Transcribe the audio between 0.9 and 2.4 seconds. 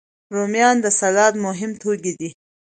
سلاد مهم توکي دي